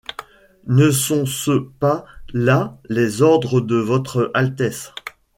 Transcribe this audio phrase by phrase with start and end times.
[0.65, 4.93] Ne sont-ce pas là les ordres de votre altesse?